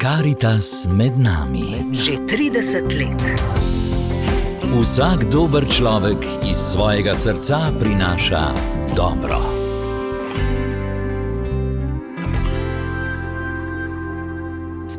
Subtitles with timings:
[0.00, 1.92] Karitas med nami.
[1.92, 3.20] Že 30 let.
[4.72, 8.44] Vsak dober človek iz svojega srca prinaša
[8.96, 9.59] dobro.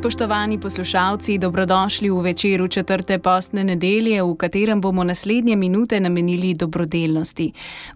[0.02, 7.52] Spoštovani poslušalci, dobrodošli v večeru četrte postne nedelje, v katerem bomo naslednje minute namenili dobrodelnosti.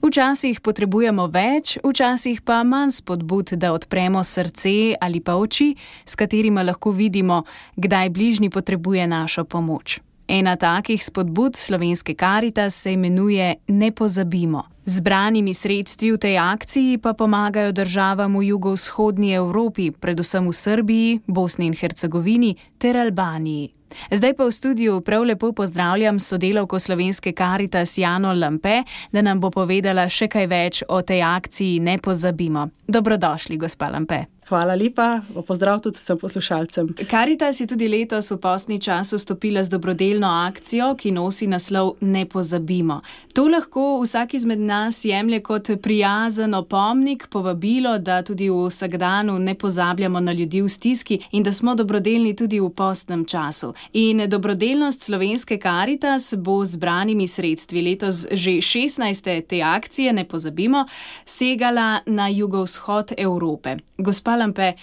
[0.05, 6.61] Včasih potrebujemo več, včasih pa manj spodbud, da odpremo srce ali pa oči, s katerima
[6.61, 7.43] lahko vidimo,
[7.75, 9.99] kdaj bližnji potrebuje našo pomoč.
[10.27, 14.74] Ena takih spodbud slovenske karita se imenuje Ne pozabimo.
[14.85, 21.65] Zbranimi sredstvi v tej akciji pa pomagajo državam v jugovzhodnji Evropi, predvsem v Srbiji, Bosni
[21.65, 23.73] in Hercegovini ter Albaniji.
[24.11, 29.49] Zdaj pa v studiu prav lepo pozdravljam sodelavko slovenske karitas Jano Lampe, da nam bo
[29.49, 32.69] povedala še kaj več o tej akciji Ne pozabimo.
[32.87, 34.34] Dobrodošli, gospa Lampe.
[34.45, 36.89] Hvala lepa, pozdrav tudi vsem poslušalcem.
[37.09, 42.25] Karitas je tudi letos v postni čas vstopila z dobrodelno akcijo, ki nosi naslov Ne
[42.29, 42.99] pozabimo.
[43.33, 49.55] To lahko vsak izmed nas jemlje kot prijazen opomnik, povabilo, da tudi v vsakdanu ne
[49.55, 53.73] pozabljamo na ljudi v stiski in da smo dobrodelni tudi v postnem času.
[53.93, 59.41] In dobrodelnost slovenske karitas bo z branimi sredstvi letos že 16.
[59.47, 60.85] te akcije, ne pozabimo,
[61.25, 63.77] segala na jugovzhod Evrope.
[63.97, 64.73] Gospa Lampe,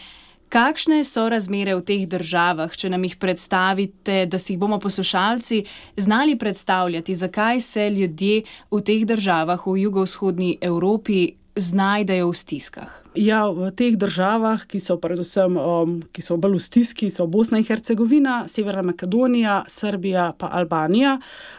[0.52, 5.62] kakšne so razmere v teh državah, če nam jih predstavite, da si jih bomo poslušalci
[5.96, 12.90] znali predstavljati, zakaj se ljudje v teh državah v jugovzhodni Evropi znajdejo v stiskah?
[13.12, 17.60] Ja, v teh državah, ki so predvsem um, ki so bolj v stiski, so Bosna
[17.60, 21.18] in Hercegovina, Severna Makedonija, Srbija in Albanija,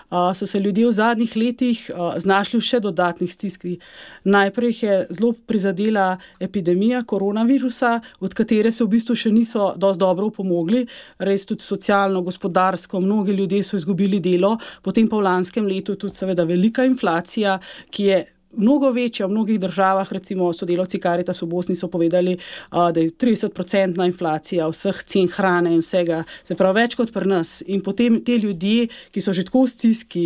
[0.09, 3.77] uh, so se ljudje v zadnjih letih uh, znašli v še dodatnih stiskih.
[4.25, 10.29] Najprej je zelo prizadela epidemija koronavirusa, od katere se v bistvu še niso dovolj dobro
[10.33, 10.87] pomogli,
[11.21, 16.17] res tudi socialno, gospodarsko, mnogi ljudje so izgubili delo, potem pa v lanskem letu tudi,
[16.17, 17.59] seveda, velika inflacija,
[17.93, 18.23] ki je
[18.57, 22.37] mnogo večja v mnogih državah, recimo sodelavci Karita v Bosni so povedali,
[22.71, 27.63] da je 30-odstotna inflacija vseh cen hrane in vsega, se pravi več kot pri nas.
[27.67, 30.25] In potem te ljudje, ki so že tako v stiski,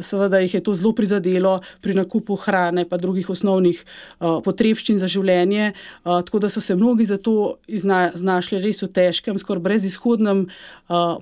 [0.00, 3.82] seveda jih je to zelo prizadelo pri nakupu hrane in drugih osnovnih
[4.20, 5.72] potrebščin za življenje,
[6.04, 10.46] tako da so se mnogi zato znašli res v težkem, skoraj brezizhodnem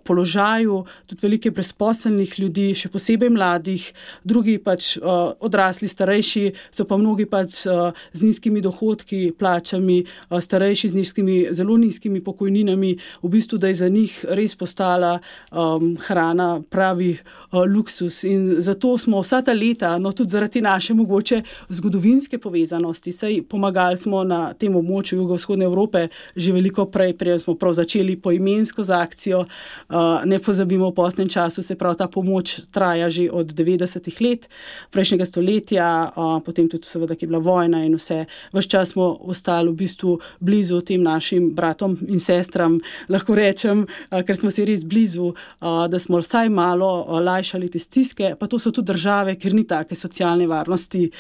[0.05, 3.87] položaju, tudi velike brezposelnih ljudi, še posebej mladih,
[4.25, 10.41] drugi pač odrasli odrasli, starejši, so pa mnogi pač uh, z nizkimi dohodki, plačami, uh,
[10.41, 15.21] starejši z nizkimi, zelo nizkimi pokojninami, v bistvu, da je za njih res postala
[15.53, 18.25] um, hrana pravi uh, luksus.
[18.25, 23.97] In zato smo vsa ta leta, no tudi zaradi naše mogoče zgodovinske povezanosti, saj pomagali
[23.97, 28.91] smo na tem območju jugovzhodne Evrope že veliko prej, prej smo prav začeli poimensko z
[28.91, 29.45] akcijo.
[29.89, 34.49] Uh, ne pozabimo, v posnem času se prav ta pomoč traja že od 90-ih let
[34.91, 38.25] prejšnjega stoletja podjetja, potem tudi, seveda, ki je bila vojna in vse.
[38.53, 44.37] Ves čas smo ostali v bistvu blizu tem našim bratom in sestram, lahko rečem, ker
[44.37, 48.35] smo si res blizu, da smo vsaj malo lajšali te stiske.
[48.39, 51.11] Pa to so tudi države, kjer ni take socialne varnosti,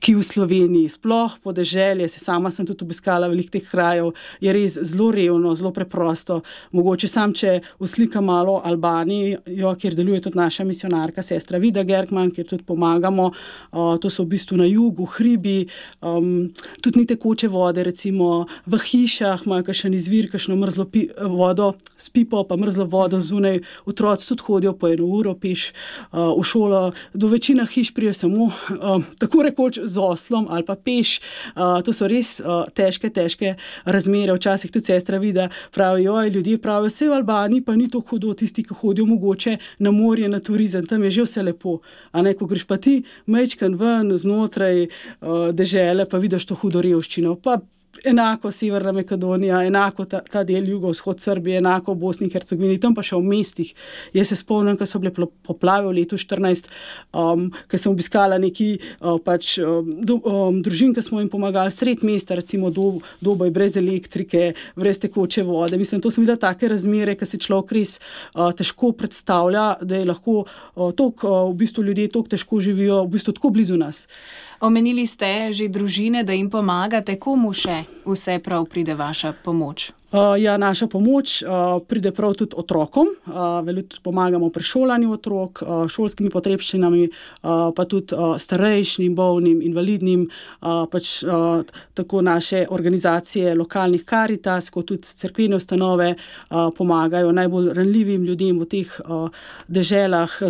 [0.00, 4.78] ki v Sloveniji, sploh podeželje, se sama sem tudi obiskala veliko teh krajev, je res
[4.82, 6.42] zelo revno, zelo preprosto.
[6.72, 12.46] Mogoče sam, če uslika malo Albanijo, kjer deluje tudi naša misionarka, sestra Vida Gerkman, kjer
[12.48, 13.30] tudi pomagamo,
[13.72, 15.68] to so v bistvu na jugu, hribi,
[16.00, 16.48] um,
[16.82, 20.88] tudi ni tekoče vode, recimo v hišah, imajo še en izvir, kakšno mrzlo
[21.30, 23.60] vodo, s pipo, pa mrzlo vodo zunaj.
[23.88, 25.70] Otroci tudi hodijo po eno uro peš
[26.12, 26.82] uh, v šolo,
[27.14, 31.18] do večina hiš prije samo uh, tako rekoč z oslom ali pa peš.
[31.54, 34.34] Uh, to so res uh, težke, težke razmere.
[34.38, 38.62] Včasih tudi sestra vidi, pravijo, ljudje pravijo, vse v Albaniji pa ni to hudo, tisti,
[38.64, 41.78] ki hodijo mogoče na morje, na turizem, tam je že vse lepo.
[42.12, 46.54] A ne, ko greš pa ti, meč majčken ven, znotraj uh, dežele, pa vidiš to
[46.54, 47.36] hudo revščino.
[47.40, 47.58] Pa
[48.04, 53.02] enako Severna Makedonija, enako ta, ta del jugovzhod Srbije, enako Bosni in Hercegovini, tam pa
[53.02, 53.72] še v mestih.
[54.14, 55.12] Jaz se spomnim, ko so bile
[55.46, 56.70] poplave v letu 2014,
[57.12, 61.74] um, ko sem obiskala neki uh, pač, um, do, um, družin, ki smo jim pomagali
[61.74, 65.78] sred mesta, recimo do, doboj brez elektrike, brez tekoče vode.
[65.80, 70.08] Mislim, to so bile take razmere, ki se človek res uh, težko predstavlja, da je
[70.08, 74.06] lahko uh, tok, uh, v bistvu ljudje tako težko živijo, v bistvu tako blizu nas.
[74.60, 77.77] Omenili ste že družine, da jim pomagate, komu še?
[77.78, 79.90] Vse, vse prav pride vaša pomoč?
[80.12, 81.48] Uh, ja, naša pomoč uh,
[81.86, 87.84] pride prav tudi otrokom, uh, veliko pomagamo pri šolanju otrok, uh, šolskimi potrebščinami, uh, pa
[87.84, 90.24] tudi uh, starejšim, bolnim, invalidnim,
[90.62, 91.60] uh, pač uh,
[91.94, 98.64] tako naše organizacije, lokalnih karitas, kot tudi crkvene ustanove uh, pomagajo najbolj ranljivim ljudem v
[98.64, 99.28] teh uh,
[99.68, 100.40] deželah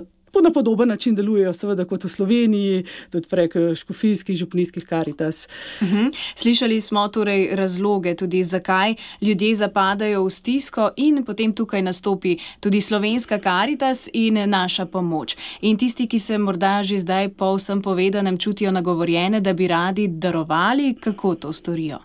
[0.43, 5.49] na podoben način delujejo, seveda kot v Sloveniji, tudi prek škofijskih, župnijskih karitas.
[5.81, 5.97] Uh mhm.
[5.97, 6.17] -huh.
[6.37, 12.81] Slišali smo torej razloge, tudi zakaj ljudje zapadajo v stisko, in potem tukaj nastopi tudi
[12.81, 15.37] slovenska karitas in naša pomoč.
[15.61, 20.09] In tisti, ki se morda že zdaj po vsem povedanem čutijo nagovorjene, da bi radi
[20.09, 21.99] darovali, kako to storijo.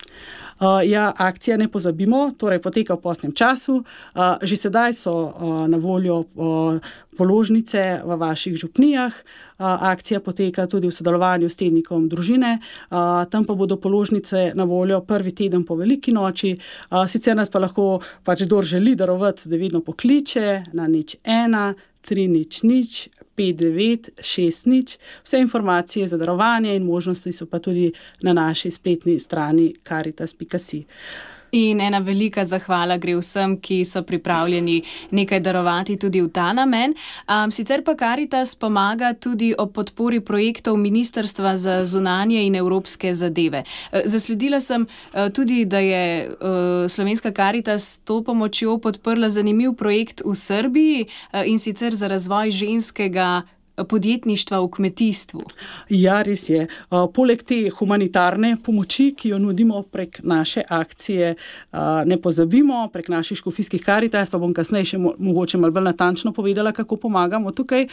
[0.59, 3.81] Uh, ja, akcija ne pozabimo, torej poteka v posnem času.
[3.81, 6.77] Uh, že sedaj so uh, na voljo uh,
[7.17, 9.13] položnice v vaših župnijah.
[9.57, 12.57] Akcija poteka tudi v sodelovanju s tednikom družine,
[12.89, 16.55] tam pa bodo položnice na voljo prvi teden po veliki noči.
[17.07, 22.27] Sicer nas pa lahko, pač kdo želi darovati, da vedno pokliče na nič ena, tri
[22.27, 24.97] nič nič, 5960.
[25.23, 27.91] Vse informacije za darovanje in možnosti so pa tudi
[28.21, 30.83] na naši spletni strani karitas.si.
[31.53, 34.79] In ena velika zahvala gre vsem, ki so pripravljeni
[35.11, 36.95] nekaj darovati tudi v ta namen.
[37.29, 43.63] Um, sicer pa Karitas pomaga tudi o podpori projektov Ministrstva za zunanje in evropske zadeve.
[43.91, 50.25] E, zasledila sem uh, tudi, da je uh, slovenska Karitas to pomočjo podprla zanimiv projekt
[50.25, 53.44] v Srbiji uh, in sicer za razvoj ženskega
[53.75, 55.41] podjetništva v kmetijstvu.
[55.89, 56.67] Ja, res je.
[57.13, 61.35] Poleg te humanitarne pomoči, ki jo nudimo prek naše akcije,
[62.05, 66.71] ne pozabimo, prek naših škofijskih karitas, pa bom kasneje še mogoče malo bolj natančno povedala,
[66.71, 67.87] kako pomagamo tukaj.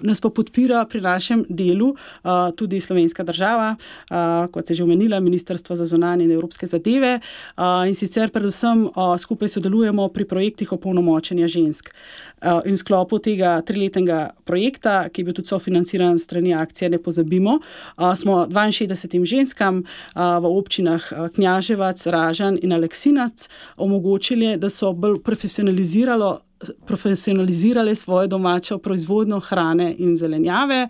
[0.00, 1.92] Nas pa podpira pri našem delu
[2.56, 3.74] tudi slovenska država,
[4.52, 7.18] kot se že omenila, Ministrstvo za zunanje in evropske zadeve.
[7.58, 8.88] In sicer predvsem
[9.18, 11.92] skupaj sodelujemo pri projektih opolnomočenja žensk.
[12.64, 16.98] In v sklopu tega triletnega projekta projekta, ki je bil tudi sofinanciran strani akcije Ne
[16.98, 17.60] pozabimo,
[18.16, 19.84] smo 62 ženskam
[20.14, 21.02] v občinah
[21.34, 26.47] Knjaževac, Ražan in Aleksinac omogočili, da so bolj profesionalizirali
[26.86, 30.88] profesionalizirale svojo domačo proizvodnjo hrane in zelenjave,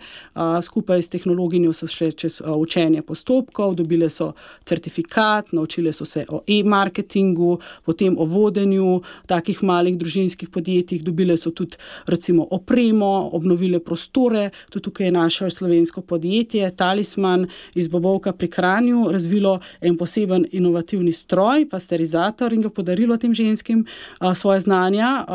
[0.61, 4.31] skupaj s tehnologinjo so še čez učenje postopkov, dobile so
[4.65, 11.51] certifikat, naučile so se o e-marketingu, potem o vodenju takih malih družinskih podjetij, dobile so
[11.51, 11.77] tudi
[12.07, 19.11] recimo opremo, obnovile prostore, tudi tukaj je naše slovensko podjetje Talisman iz Bobovka pri Kranju
[19.11, 23.85] razvilo en poseben inovativni stroj, pasterizator in ga podarilo tem ženskim
[24.35, 25.25] svoje znanja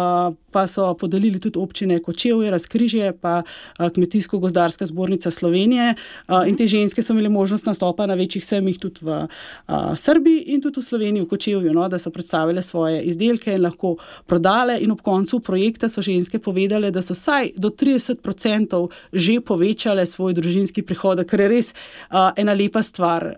[0.50, 3.42] pa so podelili tudi občine Kočevje, Razkrižje, pa
[3.78, 5.94] Kmetijsko-gozdarska zbornica Slovenije.
[6.46, 9.26] In te ženske so imele možnost nastopa na večjih semih tudi v
[9.96, 13.96] Srbiji in tudi v Sloveniji, v Kočevju, no, da so predstavile svoje izdelke in lahko
[14.26, 14.78] prodale.
[14.80, 20.34] In ob koncu projekta so ženske povedale, da so vsaj do 30% že povečale svoj
[20.34, 21.72] družinski prihodek, kar je res
[22.36, 23.34] ena lepa stvar.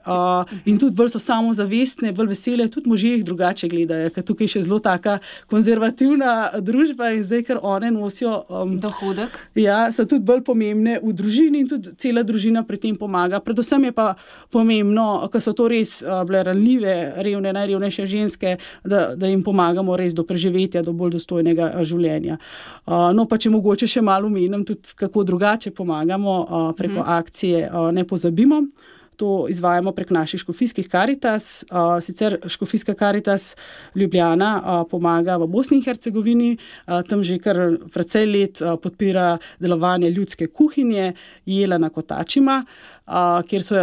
[0.67, 4.55] In tudi bolj so samozavestne, bolj vesele, tudi možje jih drugače gledajo, ker tukaj je
[4.57, 5.19] še zelo taka
[5.51, 9.39] konzervativna družba družba in zdaj, ker one nosijo um, dohodek.
[9.57, 13.41] Ja, so tudi bolj pomembne v družini in tudi cela družina pri tem pomaga.
[13.41, 14.11] Predvsem je pa
[14.53, 19.97] pomembno, ker so to res uh, bile ranljive, revne, najrevnejše ženske, da, da jim pomagamo
[19.97, 22.37] res do preživetja, do bolj dostojnega uh, življenja.
[22.85, 27.17] Uh, no, pa če mogoče še malo umenim, tudi kako drugače pomagamo uh, preko hmm.
[27.17, 28.67] akcije, uh, ne pozabimo.
[29.17, 31.65] To izvajamo prek naših škofijskih karitas.
[32.01, 33.57] Sicer škofijska karitas
[33.95, 36.57] Ljubljana pomaga v Bosni in Hercegovini,
[37.09, 37.57] tam že kar
[37.93, 41.13] precej let podpira delovanje ljudske kuhinje,
[41.47, 42.65] jela na kotačima,
[43.49, 43.75] kjer so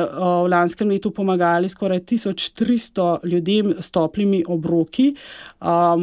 [0.45, 5.15] v lanskem letu pomagali skoraj 1300 ljudem s toplimi obroki,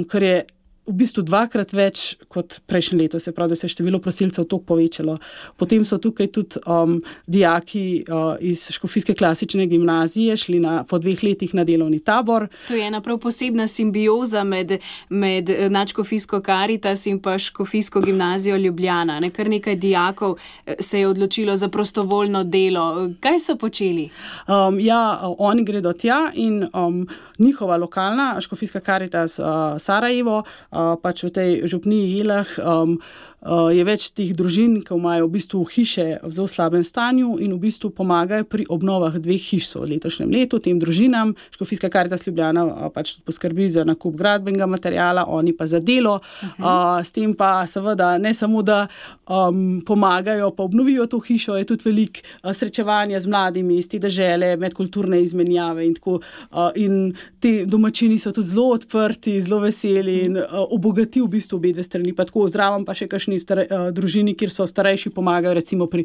[0.08, 0.44] kar je
[0.90, 4.74] v bistvu dvakrat več kot prejšnje leto, se pravi, da se je število prosilcev toliko
[4.74, 5.16] povečalo.
[5.56, 11.22] Potem so tukaj tudi um, dijaki uh, iz Škofijske klasične gimnazije šli na, po dveh
[11.22, 12.48] letih na delovni tabor.
[12.68, 14.78] To je ena prav posebna simbioza med,
[15.08, 19.20] med eh, Načkofijsko karitas in pa Škofijsko gimnazijo Ljubljana.
[19.20, 19.30] Ne?
[19.30, 23.10] Kar nekaj dijakov eh, se je odločilo za prostovoljno delo.
[23.20, 24.08] Kaj so počeli?
[24.48, 29.46] Um, ja, oni gredo tja in um, njihova lokalna Škofijska karitas uh,
[29.78, 30.42] Sarajevo.
[30.70, 32.48] Uh, pač v tej župniji Jelah.
[32.60, 33.00] Um,
[33.48, 37.60] je več teh družin, ki imajo v bistvu hiše v zelo slabem stanju in v
[37.62, 41.32] bistvu pomagajo pri obnovah dveh hiš v letošnjem letu tem družinam.
[41.56, 46.18] Škofijska karta Ljubljana uh, pač poskrbi za nakup gradbenega materijala, oni pa za delo.
[46.60, 48.84] Uh, s tem pa seveda ne samo, da
[49.24, 53.98] um, pomagajo, pa obnovijo to hišo, je tudi veliko uh, srečevanja z mladimi iz te
[53.98, 56.20] države, medkulturne izmenjave in tako.
[56.52, 61.56] Uh, in ti domačini so tudi zelo odprti, zelo veseli in uh, obogatijo v bistvu
[61.56, 62.12] obe strani.
[62.12, 66.04] Pa tako zraven pa še kakšni star, uh, družini, kjer so starejši, pomagajo, recimo pri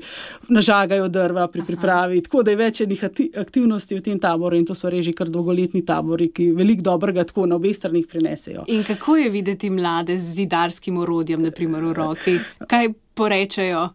[0.49, 1.67] nažagajo drva, pri Aha.
[1.67, 2.21] pripravi.
[2.21, 3.03] Tako da je več enih
[3.37, 7.45] aktivnosti v tem taboru in to so reži kar dolgoletni tabori, ki veliko dobrega tako
[7.45, 8.65] na obeh stranih prinesejo.
[8.67, 12.39] In kako je videti mlade z zidarskim orodjem, naprimer v roki?
[12.67, 13.89] Kaj porečejo?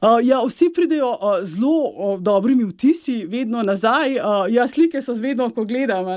[0.00, 4.16] Uh, ja, vsi pridejo uh, zelo uh, dobrimi vtisi, vedno nazaj.
[4.18, 6.16] Uh, ja, slike so vedno, ko gledamo,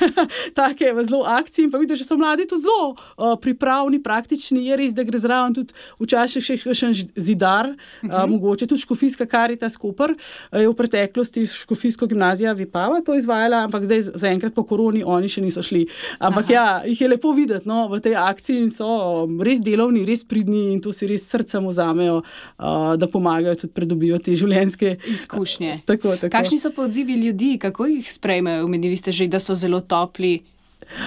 [0.58, 1.70] tako je v zelo akciji.
[1.70, 4.66] Pa vidiš, da so mladi tu zelo uh, pripravljeni, praktični.
[4.66, 8.24] Je res, da gre zraven tudi včasih še kakšen zidar, uh -huh.
[8.24, 9.94] uh, mogoče tudi škofijska karita skupaj.
[9.94, 15.28] Uh, je v preteklosti škofijsko gimnazijo Vipava to izvajala, ampak zdaj zaenkrat po koroni oni
[15.28, 15.86] še niso šli.
[16.18, 16.52] Ampak Aha.
[16.52, 18.88] ja, jih je lepo videti no, v tej akciji in so
[19.24, 22.22] um, res delovni, res pridni in to si res srcem vzamejo.
[22.58, 25.80] Uh, da pomagajo tudi predobijo te življenjske izkušnje.
[25.86, 26.32] Tako, tako.
[26.32, 28.64] Kakšni so pa odzivi ljudi, kako jih sprejmejo?
[28.64, 30.40] Omenili ste že, da so zelo topli.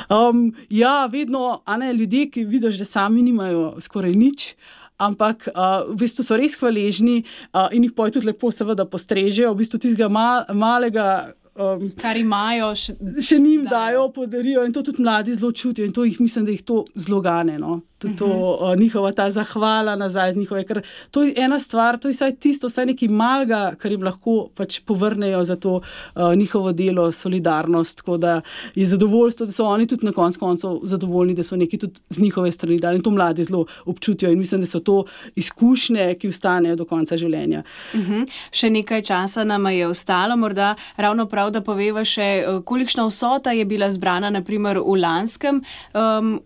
[0.09, 4.53] Um, ja, vedno ne, ljudje, ki vidiš, da sami nimajo skoraj nič.
[4.97, 9.53] Ampak uh, v bistvu so res hvaležni uh, in jih poje tudi lepo, seveda, postrežejo.
[9.53, 12.93] V bistvu tistega mal, malega Um, Kar imajo, še,
[13.25, 16.53] še njim dajo, podarijo in to tudi mladi zelo čutijo in to jih mislim, da
[16.53, 17.55] jih to zelo gane.
[17.57, 17.79] No?
[17.97, 18.25] To, to,
[18.61, 20.63] uh, njihova ta zahvala nazaj z njihove.
[21.11, 24.79] To je ena stvar, to je vsaj tisto, vsaj nekaj malega, kar jim lahko pač
[24.85, 27.97] povrnejo za to uh, njihovo delo, solidarnost.
[27.97, 28.41] Tako da
[28.75, 32.21] je zadovoljstvo, da so oni tudi na koncu koncev zadovoljni, da so neki tudi z
[32.21, 34.31] njihove strani dali in to mladi zelo občutijo.
[34.31, 35.03] In mislim, da so to
[35.35, 37.63] izkušnje, ki ostanejo do konca življenja.
[37.93, 38.13] Uh mhm.
[38.13, 38.31] -huh.
[38.51, 43.65] Še nekaj časa nam je ostalo, morda ravno prav da poveva še, kolikšna vsota je
[43.65, 45.63] bila zbrana, naprimer v lanskem.
[45.93, 46.41] Um,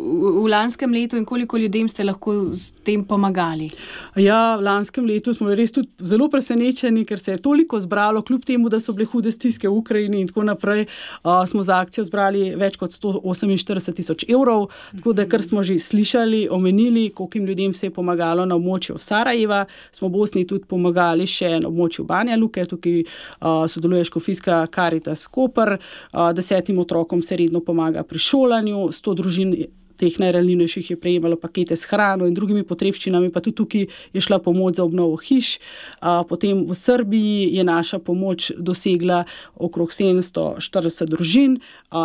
[0.00, 3.70] v lanskem letu in koliko ljudem ste lahko s tem pomagali?
[4.16, 8.44] Ja, v lanskem letu smo res tudi zelo presenečeni, ker se je toliko zbralo, kljub
[8.44, 10.86] temu, da so bile hude stiske v Ukrajini in tako naprej.
[11.24, 15.78] Uh, smo za akcijo zbrali več kot 148 tisoč evrov, tako da, kar smo že
[15.78, 20.64] slišali, omenili, koliko jim ljudem se je pomagalo na območju Sarajeva, smo v Bosni tudi
[20.68, 27.22] pomagali še na območju Banja Luke, tukaj uh, sodeluje Škofijska Karita Skopr, uh, desetim otrokom
[27.22, 29.54] se redno pomaga pri šolanju, sto družin
[30.00, 34.40] teh najranljivejših je prejemalo pakete s hrano in drugimi potrebščinami, pa tudi tukaj je šla
[34.44, 35.58] pomoč za obnovo hiš.
[36.00, 41.60] Potem v Srbiji je naša pomoč dosegla okrog 740 družin,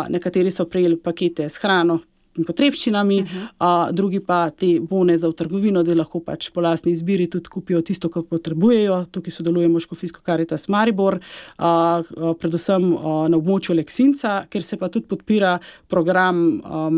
[0.08, 2.00] nekateri so prejeli pakete s hrano.
[2.44, 3.48] Potrebščinami, uh -huh.
[3.58, 7.48] a, drugi pa te bone za v trgovino, da lahko pač po lastni izbiri tudi
[7.48, 9.04] kupijo tisto, kar potrebujejo.
[9.10, 11.18] Tukaj sodelujemo s Škofijsko Karitas Maribor,
[11.56, 16.60] a, a, predvsem a, na območju Leksinca, ker se pa tudi podpira program.
[16.64, 16.90] A,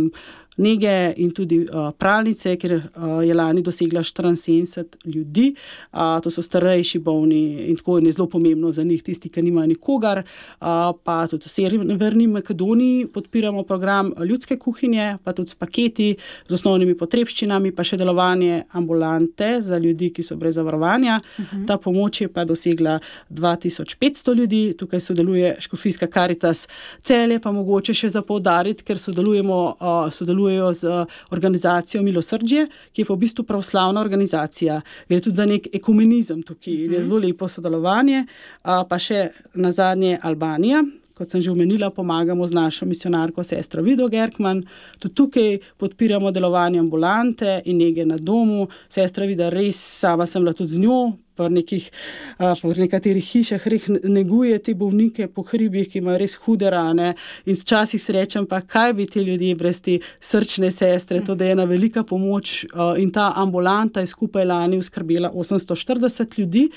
[0.58, 5.54] nege in tudi uh, pralnice, ker uh, je lani dosegla 74 ljudi.
[5.92, 9.66] Uh, to so starejši, bolni in tako je zelo pomembno za njih, tisti, ki nimajo
[9.66, 10.18] nikogar.
[10.18, 10.66] Uh,
[11.04, 16.16] pa tudi v Severni Makedoniji podpiramo program ljudske kuhinje, pa tudi s paketi,
[16.48, 21.20] z osnovnimi potrebščinami, pa še delovanje ambulante za ljudi, ki so brez zavarovanja.
[21.20, 21.56] Uh mhm.
[21.56, 21.66] -huh.
[21.66, 22.98] Ta pomoč je pa dosegla
[23.30, 26.68] 2500 ljudi, tukaj sodeluje Škofijska Karitas,
[27.02, 29.76] celje pa mogoče še za poudariti, ker sodelujemo.
[29.80, 34.80] Uh, sodelujemo sodelujejo z eh, organizacijo Milosrdje, ki je pa v bistvu pravoslavna organizacija.
[35.08, 36.92] Gre tudi za nek ekumenizem tukaj, mm -hmm.
[36.92, 38.26] je zelo lepo sodelovanje.
[38.62, 40.82] Pa še na zadnje Albanija.
[41.14, 44.64] Kot sem že omenila, pomagamo z našo misionarko, sestro Vido Gerkman.
[44.98, 48.68] Tudi tukaj podpiramo delovanje ambulante in nege na domu.
[48.88, 51.90] Sestra Vida, res sama sem bila tudi z njo, v, nekih,
[52.38, 57.14] v nekaterih hišah res neguje te bolnike po hribih, ki imajo res hude rane.
[57.46, 61.64] In včasih srečam, pa kaj bi ti ljudje brez te srčne sestre, to je ena
[61.64, 62.66] velika pomoč.
[62.98, 66.68] In ta ambulanta je skupaj lani uskrbela 840 ljudi.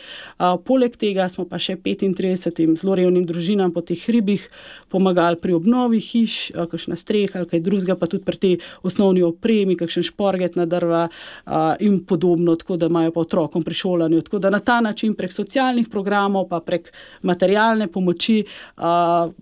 [0.66, 4.48] Poleg tega smo pa še 35 zelo revnim družinam po teh hribih
[4.92, 9.78] pomagali pri obnovi hiš, kakšna streha ali kaj drugega, pa tudi pri tej osnovni opremi,
[9.80, 11.08] kakšen šporget na drva
[11.80, 14.22] in podobno, tako da imajo pa otrokom pri šolanju.
[14.28, 16.92] Tako da na ta način prek socialnih programov, pa prek
[17.24, 18.44] materialne pomoči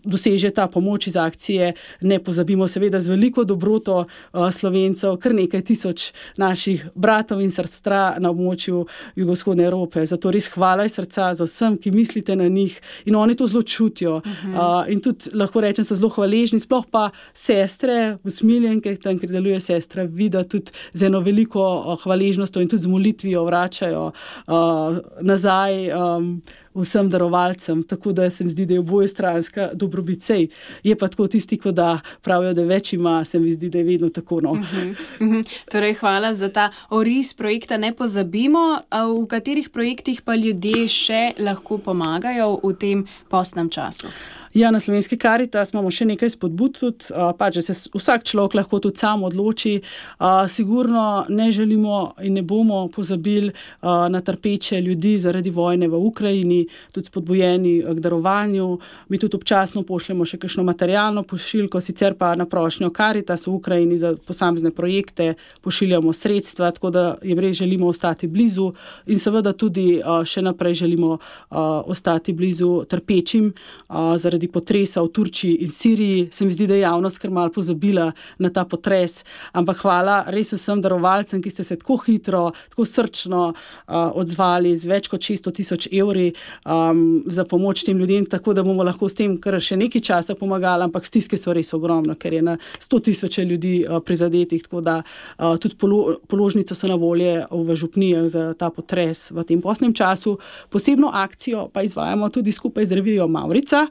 [0.04, 1.74] doseže ta pomoč iz akcije.
[2.02, 4.06] Ne pozabimo, seveda, z veliko dobroto
[4.52, 8.86] slovencev, kar nekaj tisoč naših bratov in sestra na območju
[9.16, 10.06] jugovzhodne Evrope.
[10.06, 13.64] Zato res hvala iz srca za vsem, ki mislite na njih in oni to zelo
[13.64, 14.18] čutijo.
[14.18, 14.84] Uh -huh.
[14.84, 19.60] uh, in tudi lahko rečem, so zelo hvaležni, sploh pa sestre, usmiljenke, tam, kjer deluje
[19.60, 24.06] sestra, vidi tudi z eno veliko uh, hvaležnostjo in tudi z molitvijo vračajo
[24.48, 25.92] uh, nazaj.
[25.92, 26.42] Um,
[26.74, 30.22] vsem darovalcem, tako da se mi zdi, da je oboje stranska dobrobit.
[30.22, 30.48] Sej
[30.84, 31.74] je pa tako tisti, ki
[32.22, 34.42] pravijo, da več ima, se mi zdi, da je vedno tako.
[34.42, 34.52] No.
[34.52, 35.46] Uh -huh, uh -huh.
[35.72, 37.78] Torej, hvala za ta oris projekta.
[37.78, 38.80] Ne pozabimo,
[39.22, 44.08] v katerih projektih pa ljudje še lahko pomagajo v tem postnem času.
[44.54, 48.80] Ja, na slovenski karitas imamo še nekaj spodbud, tudi, pa, če se vsak človek lahko
[48.82, 49.76] tudi sam odloči.
[50.50, 53.52] Sigurno ne želimo in ne bomo pozabili
[53.84, 56.64] na trpeče ljudi zaradi vojne v Ukrajini,
[56.94, 58.80] tudi spodbujeni k darovanju.
[59.10, 64.02] Mi tudi občasno pošljemo še kakšno materialno pošiljko, sicer pa na prošnjo karitas v Ukrajini
[64.02, 68.72] za posamezne projekte pošiljamo sredstva, tako da jim res želimo ostati blizu
[69.06, 71.20] in seveda tudi še naprej želimo
[71.54, 73.54] ostati blizu trpečim
[74.18, 78.12] zaradi potresa v Turčiji in Siriji, se mi zdi, da je javnost kar malo pozabila
[78.40, 79.24] na ta potres.
[79.52, 84.90] Ampak hvala res vsem darovalcem, ki ste se tako hitro, tako srčno uh, odzvali z
[84.90, 86.32] več kot 600 tisoč evri
[86.66, 90.36] um, za pomoč tem ljudem, tako da bomo lahko s tem kar še nekaj časa
[90.40, 94.64] pomagali, ampak stiske so res ogromne, ker je na 100 tisoče ljudi uh, prizadetih.
[94.64, 99.44] Tako da uh, tudi polo, položnice so na volje v župnijah za ta potres v
[99.44, 100.38] tem posnem času.
[100.70, 103.88] Posebno akcijo pa izvajamo tudi skupaj z revijo Maurica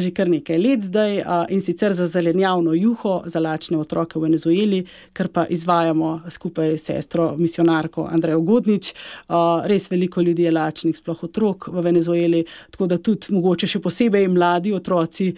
[0.00, 4.84] že kar nekaj let zdaj in sicer za zelenjavno juho za lačne otroke v Venezueli,
[5.12, 8.94] kar pa izvajamo skupaj s sestro, misionarko Andrejo Godnič.
[9.66, 14.28] Res veliko ljudi je lačnih, sploh otrok v Venezueli, tako da tudi mogoče še posebej
[14.28, 15.32] mladi otroci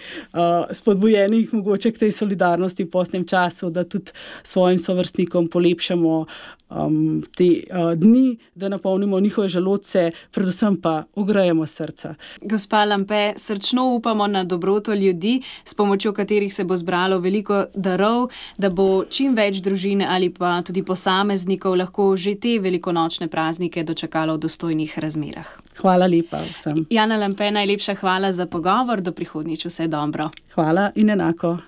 [0.73, 6.27] spodbujenih mogoče k tej solidarnosti v posnem času, da tudi svojim sovrstnikom polepšamo
[6.75, 12.15] um, te uh, dni, da napolnimo njihove želodce, predvsem pa ogrejemo srca.
[12.43, 18.29] Gospa Lampe, srčno upamo na dobroto ljudi, s pomočjo katerih se bo zbralo veliko darov,
[18.59, 24.35] da bo čim več družin ali pa tudi posameznikov lahko že te velikonočne praznike dočekalo
[24.35, 25.49] v dostojnih razmerah.
[25.81, 26.87] Hvala lepa vsem.
[26.91, 30.31] Jana Lampe, najlepša hvala za pogovor, do prihodnjič vse dobro.
[30.55, 31.59] Hvala in enako.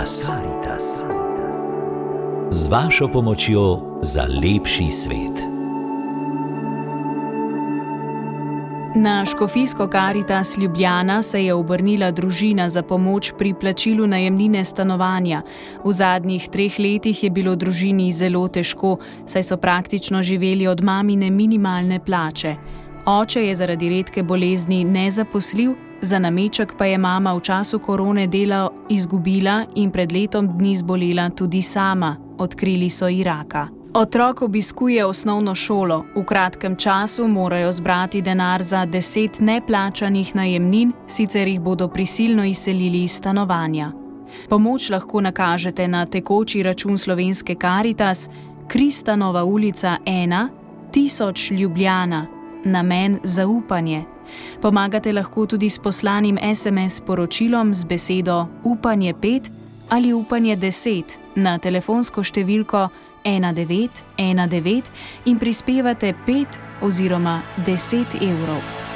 [0.00, 0.84] Karitas.
[2.50, 5.42] Z vašo pomočjo za lepši svet.
[8.96, 15.42] Na Škofijsko Karitas Ljubljana se je obrnila družina za pomoč pri plačilu najemnine stanovanja.
[15.84, 21.30] V zadnjih treh letih je bilo družini zelo težko, saj so praktično živeli od mamine
[21.30, 22.56] minimalne plače.
[23.06, 28.70] Oče je zaradi redke bolezni nezaposljiv, Za nameček pa je mama v času korone delo
[28.88, 33.68] izgubila in pred letom dni zbolela tudi sama, odkrili so Iraka.
[33.94, 41.48] Otrok obiskuje osnovno šolo, v kratkem času morajo zbrati denar za deset neplačanih najemnin, sicer
[41.48, 43.92] jih bodo prisilno izselili iz stanovanja.
[44.48, 48.30] Pomoč lahko nakažete na tekoči račun slovenske Karitas,
[48.68, 50.48] Kristanova ulica 1,
[50.92, 52.26] 1000 Ljubljana,
[52.64, 54.04] namen zaupanje.
[54.60, 59.50] Pomagate lahko tudi s poslanim SMS sporočilom z besedo Upanje 5
[59.88, 62.88] ali Upanje 10 na telefonsko številko
[63.24, 64.82] 1919
[65.24, 66.46] in prispevate 5
[66.80, 68.89] oziroma 10 evrov.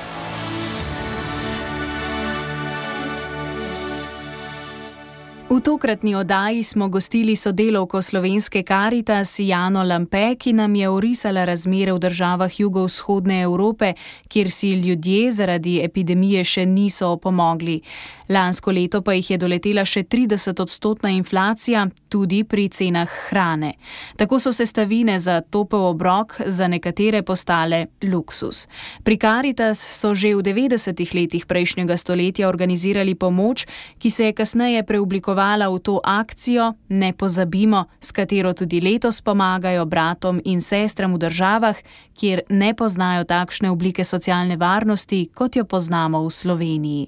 [5.54, 11.92] V tokratni oddaji smo gostili sodelovko slovenske Karitas Jano Lampe, ki nam je orisala razmere
[11.92, 13.92] v državah jugovzhodne Evrope,
[14.28, 17.80] kjer si ljudje zaradi epidemije še niso opomogli.
[18.28, 23.74] Lansko leto pa jih je doletela še 30-odstotna inflacija, tudi pri cenah hrane.
[24.16, 28.66] Tako so sestavine za topel obrok za nekatere postale luksus.
[29.04, 33.66] Pri Karitas so že v 90-ih letih prejšnjega stoletja organizirali pomoč,
[33.98, 39.20] ki se je kasneje preoblikovala sodelovala v to akcijo, ne pozabimo, s katero tudi letos
[39.20, 41.76] pomagajo bratom in sestram v državah,
[42.16, 47.06] kjer ne poznajo takšne oblike socialne varnosti, kot jo poznamo v Sloveniji.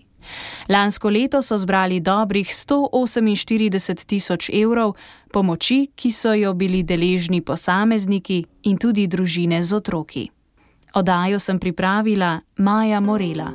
[0.68, 4.96] Lansko leto so zbrali dobrih 148 tisoč evrov
[5.32, 10.30] pomoči, ki so jo bili deležni posamezniki in tudi družine z otroki.
[10.94, 13.52] Odajo sem pripravila Maja Morela.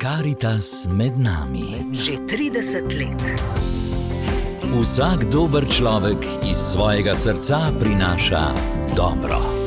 [0.00, 1.92] Karitas med nami.
[1.92, 3.69] Že 30 let.
[4.70, 8.54] Vsak dober človek iz svojega srca prinaša
[8.96, 9.59] dobro.